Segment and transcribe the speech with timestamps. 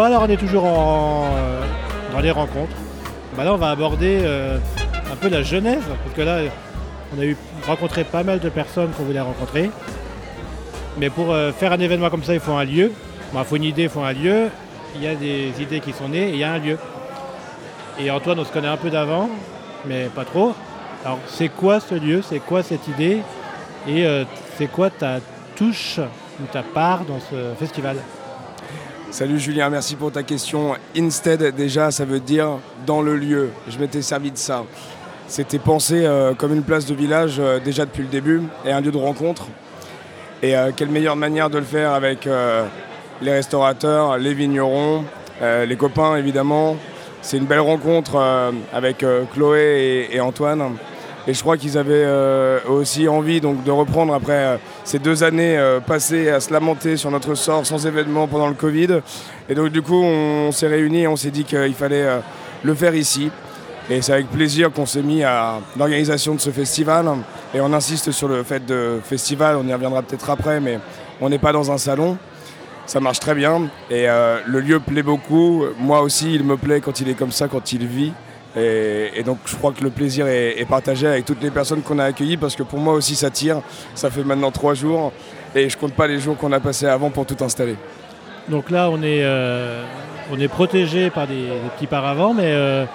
[0.00, 1.62] Alors on est toujours euh,
[2.12, 2.76] dans les rencontres.
[3.36, 4.58] Bah là on va aborder euh,
[5.12, 6.38] un peu la genèse, parce que là
[7.14, 7.36] on a eu
[7.66, 9.70] rencontré pas mal de personnes qu'on voulait rencontrer.
[10.98, 12.92] Mais pour euh, faire un événement comme ça, il faut un lieu.
[13.34, 14.48] Il faut une idée, il faut un lieu.
[14.94, 16.78] Il y a des idées qui sont nées et il y a un lieu.
[17.98, 19.28] Et Antoine, on se connaît un peu d'avant,
[19.84, 20.54] mais pas trop.
[21.04, 22.22] Alors c'est quoi ce lieu?
[22.22, 23.18] C'est quoi cette idée?
[23.88, 24.06] Et
[24.56, 25.18] c'est quoi ta
[25.56, 25.98] touche
[26.40, 27.96] ou ta part dans ce festival?
[29.10, 30.74] Salut Julien, merci pour ta question.
[30.94, 33.48] Instead, déjà, ça veut dire dans le lieu.
[33.66, 34.64] Je m'étais servi de ça.
[35.28, 38.82] C'était pensé euh, comme une place de village euh, déjà depuis le début et un
[38.82, 39.46] lieu de rencontre.
[40.42, 42.28] Et euh, quelle meilleure manière de le faire avec
[43.22, 45.04] les restaurateurs, les vignerons,
[45.40, 46.76] les copains évidemment.
[47.22, 50.76] C'est une belle rencontre avec Chloé et Antoine.
[51.28, 55.58] Et je crois qu'ils avaient euh, aussi envie de reprendre après euh, ces deux années
[55.58, 59.00] euh, passées à se lamenter sur notre sort sans événement pendant le Covid.
[59.46, 62.06] Et donc du coup on, s'est réunis et on s'est dit qu'il fallait
[62.62, 63.30] le faire ici.
[63.90, 67.06] Et c'est avec plaisir qu'on s'est mis à l'organisation de ce festival.
[67.52, 70.78] Et on insiste sur le fait de festival, on y reviendra peut-être après, mais
[71.20, 72.16] on n'est pas dans un salon.
[72.86, 75.64] Ça marche très bien et le lieu plaît beaucoup.
[75.78, 78.14] Moi aussi, il me plaît quand il est comme ça, quand il vit.
[78.56, 81.82] Et, et donc je crois que le plaisir est, est partagé avec toutes les personnes
[81.82, 83.60] qu'on a accueillies parce que pour moi aussi ça tire.
[83.94, 85.12] Ça fait maintenant trois jours
[85.54, 87.76] et je compte pas les jours qu'on a passés avant pour tout installer.
[88.48, 89.82] Donc là, on est, euh,
[90.32, 92.86] on est protégé par des, des petits paravents, mais euh,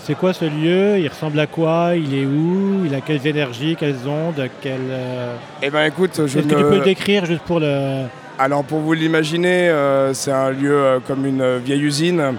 [0.00, 0.98] c'est quoi ce lieu?
[0.98, 1.92] Il ressemble à quoi?
[1.96, 2.82] Il est où?
[2.84, 4.48] Il a quelles énergies, quelles ondes?
[4.60, 8.02] Quelles, euh, Eh ben écoute, je Est-ce que tu peux le décrire juste pour le...
[8.38, 9.74] Alors pour vous l'imaginer,
[10.12, 12.34] c'est un lieu comme une vieille usine.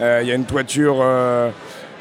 [0.00, 1.50] Euh, Il y a une toiture euh,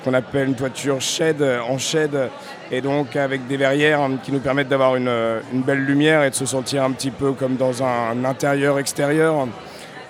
[0.03, 2.29] qu'on appelle une toiture shed, euh, en shed,
[2.71, 5.11] et donc avec des verrières hein, qui nous permettent d'avoir une,
[5.53, 9.47] belle lumière et de se sentir un petit peu comme dans un, intérieur-extérieur.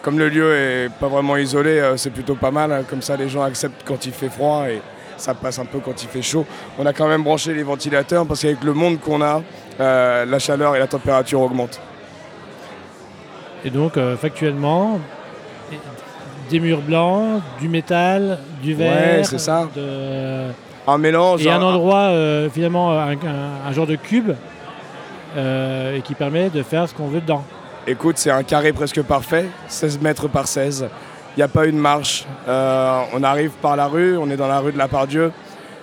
[0.02, 2.84] Comme le lieu est pas vraiment isolé, c'est plutôt pas mal.
[2.90, 4.82] Comme ça, les gens acceptent quand il fait froid et
[5.16, 6.46] ça passe un peu quand il fait chaud.
[6.78, 9.42] On a quand même branché les ventilateurs parce qu'avec le monde qu'on a,
[9.80, 11.80] la chaleur et la température augmentent.
[13.64, 15.00] Et donc, factuellement,
[16.50, 19.18] des murs blancs, du métal, du verre...
[19.20, 19.68] Ouais, c'est ça.
[19.76, 20.48] de-
[20.88, 21.46] Un mélange.
[21.46, 24.32] Et un un- endroit, euh, finalement, un, un- un genre de cube,
[25.38, 27.44] euh, et qui permet de faire ce qu'on veut dedans.
[27.88, 30.88] Écoute, c'est un carré presque parfait, 16 mètres par 16.
[31.36, 32.26] Il n'y a pas une marche.
[32.48, 35.32] Euh, on arrive par la rue, on est dans la rue de la Pardieu.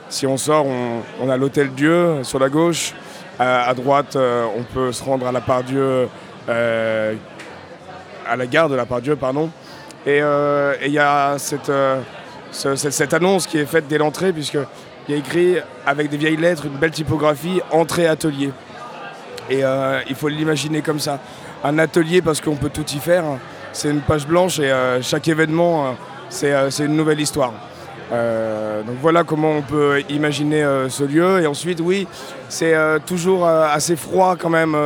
[0.08, 2.92] Si on sort, on, on a l'hôtel Dieu sur la gauche.
[3.38, 6.08] À droite, on peut se rendre à la Pardieu,
[6.46, 9.48] à la gare de la Pardieu, pardon.
[10.06, 12.00] Et euh, et il y a cette, euh,
[12.52, 14.64] ce- cette, cette annonce qui est faite dès l'entrée, puisqu'il
[15.08, 15.56] y a écrit
[15.86, 18.50] avec des vieilles lettres, une belle typographie, entrée atelier.
[19.50, 21.18] Et euh, il faut l'imaginer comme ça.
[21.62, 23.24] Un atelier parce qu'on peut tout y faire.
[23.72, 24.72] C'est une page blanche et
[25.02, 25.94] chaque événement,
[26.28, 26.50] c'est
[26.80, 27.52] une nouvelle histoire.
[28.10, 31.40] Donc voilà comment on peut imaginer ce lieu.
[31.42, 32.08] Et ensuite, oui,
[32.48, 32.74] c'est
[33.06, 34.76] toujours assez froid quand même,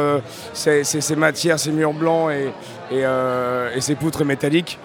[0.53, 0.83] ces,
[1.17, 2.31] matières, ces murs blancs
[2.95, 4.79] et, euh, et ces poutres métalliques.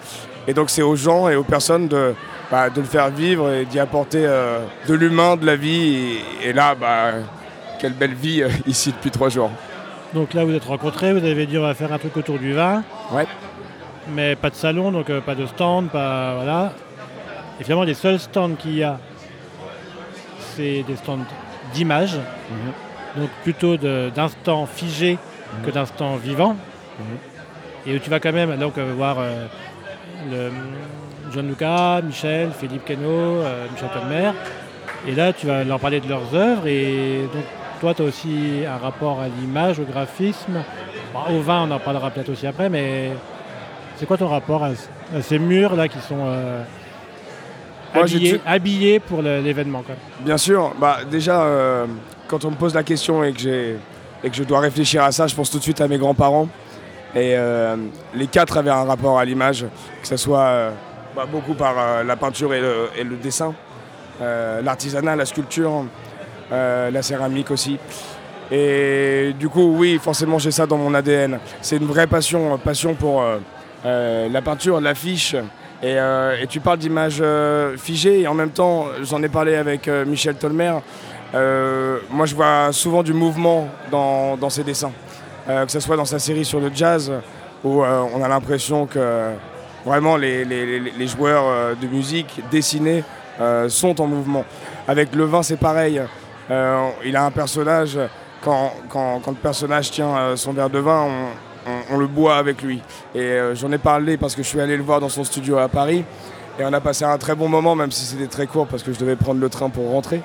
[0.48, 2.14] Et donc c'est aux gens et aux personnes de,
[2.50, 6.18] bah, de le faire vivre et d'y apporter euh, de l'humain, de la vie.
[6.42, 7.12] Et, et là, bah,
[7.78, 9.50] quelle belle vie euh, ici depuis trois jours.
[10.12, 12.52] Donc là, vous êtes rencontrés, vous avez dit on va faire un truc autour du
[12.52, 12.82] vin.
[13.12, 13.26] Ouais.
[14.12, 16.34] Mais pas de salon, donc euh, pas de stand, pas.
[16.34, 16.72] Voilà.
[17.60, 18.98] Et finalement, les seuls stands qu'il y a,
[20.56, 21.18] c'est des stands
[21.72, 22.18] d'images.
[23.16, 25.18] Donc plutôt d'instants figés
[25.64, 26.56] que d'instants vivants.
[27.86, 29.46] Et où tu vas quand même donc, euh, voir euh,
[30.30, 30.50] le,
[31.32, 33.08] John Lucas, Michel, Philippe Queneau,
[33.42, 34.30] euh, Michel Palmer.
[35.08, 36.66] Et là, tu vas leur parler de leurs œuvres.
[36.66, 37.44] Et donc,
[37.80, 40.62] toi, tu as aussi un rapport à l'image, au graphisme.
[41.14, 43.12] Bon, au vin, on en parlera peut-être aussi après, mais
[43.96, 44.68] c'est quoi ton rapport à,
[45.16, 46.62] à ces murs-là qui sont euh,
[47.94, 49.82] Moi, habillés, tu- habillés pour l'événement.
[50.20, 51.86] Bien sûr, bah, déjà, euh,
[52.28, 53.76] quand on me pose la question et que,
[54.22, 56.48] et que je dois réfléchir à ça, je pense tout de suite à mes grands-parents.
[57.14, 57.76] Et euh,
[58.14, 59.66] les quatre avaient un rapport à l'image,
[60.00, 60.70] que ce soit euh,
[61.16, 63.52] bah, beaucoup par euh, la peinture et le, dessin,
[64.20, 65.86] l'artisanat, la sculpture,
[66.50, 67.78] la céramique aussi.
[68.52, 71.38] Et du coup, oui, forcément, j'ai ça dans mon ADN.
[71.62, 73.24] C'est une vraie passion, passion pour
[73.84, 75.34] la peinture, l'affiche.
[75.82, 79.88] Et, et tu parles d'images euh, figées, et en même temps, j'en ai parlé avec
[79.88, 80.74] Michel Tolmer.
[81.32, 84.92] Moi, je vois souvent du mouvement dans, dans ses dessins.
[85.48, 87.10] Euh, que ce soit dans sa série sur le jazz,
[87.64, 89.30] où euh, on a l'impression que
[89.84, 93.02] vraiment les, les- joueurs euh, de musique dessinés
[93.68, 94.44] sont en mouvement.
[94.86, 95.98] Avec le vin, c'est pareil.
[96.50, 97.98] Il a un personnage,
[98.44, 101.08] quand, quand- quand le personnage tient son verre de vin,
[101.90, 102.82] on, le boit avec lui.
[103.14, 105.68] Et j'en ai parlé parce que je suis allé le voir dans son studio à
[105.68, 106.04] Paris.
[106.58, 108.92] Et on a passé un très bon moment, même si c'était très court parce que
[108.92, 110.20] je devais prendre le train pour rentrer.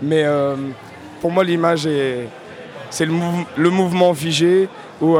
[0.00, 0.24] Mais
[1.20, 2.28] pour moi, l'image est,
[2.94, 4.68] c'est le, mouvement figé
[5.02, 5.18] où,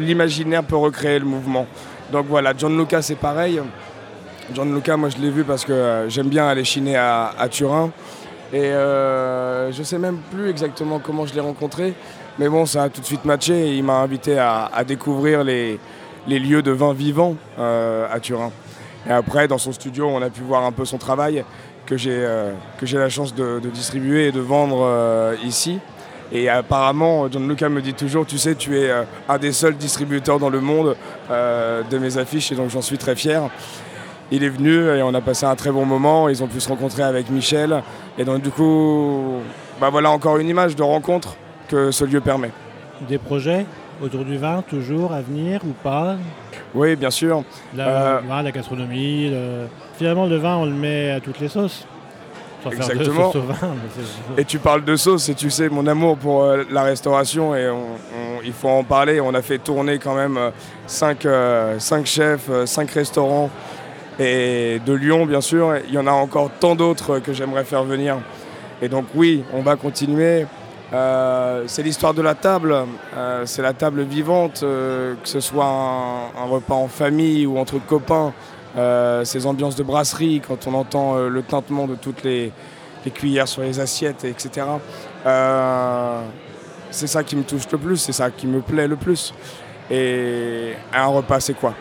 [0.00, 1.66] l'imaginaire peut recréer le mouvement.
[2.12, 3.60] Donc voilà, John Luca c'est pareil.
[4.54, 7.90] John Luca, moi je l'ai vu parce que euh, j'aime bien aller chiner à, Turin.
[8.52, 11.94] Et euh, je sais même plus exactement comment je l'ai rencontré.
[12.38, 15.80] Mais bon, ça a tout de suite matché et il m'a invité à, découvrir les,
[16.28, 18.52] lieux de vin vivant euh, à Turin.
[19.08, 21.44] Et après, dans son studio, on a pu voir un peu son travail
[21.86, 25.80] que j'ai euh, la chance de, distribuer et de vendre ici.
[26.32, 29.76] Et apparemment, John Luca me dit toujours, tu sais, tu es euh, un des seuls
[29.76, 30.96] distributeurs dans le monde
[31.30, 33.42] euh, de mes affiches et donc j'en suis très fier.
[34.30, 36.28] Il est venu et on a passé un très bon moment.
[36.28, 37.82] Ils ont pu se rencontrer avec Michel.
[38.18, 39.34] Et donc du coup,
[39.80, 41.36] bah voilà encore une image de rencontre
[41.68, 42.50] que ce lieu permet.
[43.06, 43.66] Des projets
[44.02, 46.16] autour du vin, toujours à venir ou pas?
[46.74, 47.44] Oui, bien sûr.
[47.76, 49.32] La, euh, la gastronomie,
[49.98, 51.86] finalement le vin, on le met à toutes les sauces.
[52.72, 53.32] Exactement.
[54.38, 57.68] et tu parles de sauce et tu sais mon amour pour euh, la restauration et
[58.44, 59.20] il faut en parler.
[59.20, 60.38] On a fait tourner quand même
[60.86, 63.50] 5 euh, euh, chefs, 5 restaurants
[64.18, 65.76] et de Lyon bien sûr.
[65.88, 68.18] Il y en a encore tant d'autres que j'aimerais faire venir.
[68.82, 70.46] Et donc oui, on va continuer.
[71.66, 72.74] c'est l'histoire de la table,
[73.44, 78.32] c'est la table vivante, que ce soit un, repas en famille ou entre copains.
[78.76, 82.52] Euh, ces ambiances de brasserie, quand on entend euh, le tintement de toutes les,
[83.14, 84.66] cuillères sur les assiettes, etc.
[85.26, 86.20] Euh,
[86.90, 89.32] c'est ça qui me touche le plus, c'est ça qui me plaît le plus.
[89.90, 91.74] Et un repas, c'est quoi?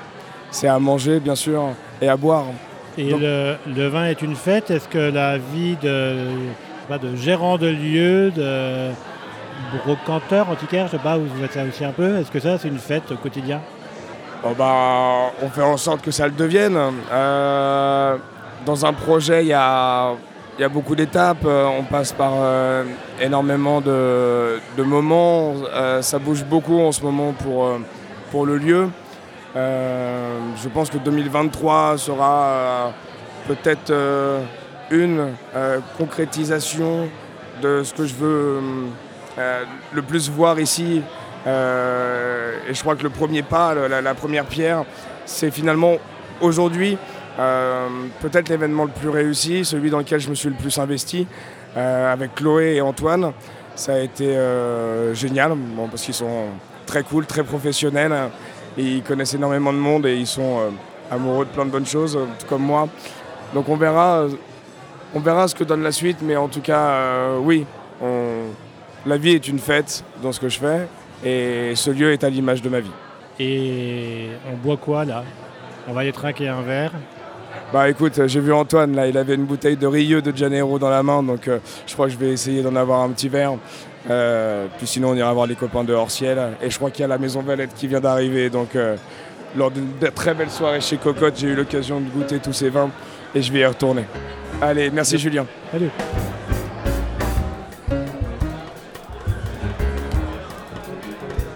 [0.52, 1.70] C'est à manger, bien sûr,
[2.02, 2.46] et à boire.
[2.98, 4.70] Et le, vin est une fête?
[4.70, 6.28] Est-ce que la vie de,
[6.90, 8.92] de gérant de lieu, de
[9.86, 12.78] brocanteur, antiquaire, je sais pas, vous êtes aussi un peu, est-ce que ça, c'est une
[12.78, 13.62] fête au quotidien?
[14.52, 16.78] Bah, on fait en sorte que ça le devienne.
[17.12, 18.18] Euh,
[18.66, 20.16] dans un projet, il y a,
[20.72, 21.46] beaucoup d'étapes.
[21.46, 22.84] Euh, on passe par euh,
[23.22, 25.54] énormément de, moments.
[26.02, 27.34] ça bouge beaucoup en ce moment
[28.32, 28.90] pour, le lieu.
[29.56, 32.92] je pense que 2023 sera
[33.48, 33.94] peut-être
[34.92, 35.28] une
[35.98, 37.08] concrétisation
[37.62, 38.62] de ce que je veux
[39.94, 41.02] le plus voir ici
[41.46, 44.86] et je crois que le premier pas, la, première pierre,
[45.26, 45.98] c'est finalement
[46.42, 46.98] aujourd'hui
[47.40, 47.88] euh,
[48.22, 51.28] peut-être l'événement le plus réussi, celui dans lequel je me suis le plus investi,
[51.76, 53.34] euh, avec Chloé et Antoine.
[53.76, 54.38] Ça a été
[55.14, 55.54] génial,
[55.90, 56.46] parce qu'ils sont
[56.86, 58.14] très cool, très professionnels,
[58.78, 60.60] et ils connaissent énormément de monde et ils sont
[61.10, 62.88] amoureux de plein de bonnes choses, tout comme moi.
[63.56, 64.28] Donc on verra,
[65.16, 67.66] on verra ce que donne la suite, mais en tout cas, oui,
[69.08, 70.88] la vie est une fête dans ce que je fais.
[71.26, 72.92] Et ce lieu est à l'image de ma vie.
[73.40, 75.24] Et on boit quoi là?
[75.88, 76.92] On va aller trinquer un verre
[77.72, 80.92] bah écoute, j'ai vu Antoine là, il avait une bouteille de Rio de Janeiro dans
[80.92, 83.54] la main, donc euh, je crois que je vais essayer d'en avoir un petit verre.
[84.10, 86.40] Euh, puis sinon on ira voir les copains de Hors-Ciel.
[86.62, 88.96] Et je crois qu'il y a la maison Valette qui vient d'arriver, donc euh,
[89.58, 92.92] lors d'une très belle soirée chez Cocotte, j'ai eu l'occasion de goûter tous ces vins
[93.34, 94.06] et je vais y retourner.
[94.62, 95.46] Allez, merci Julien.
[95.72, 95.90] Salut.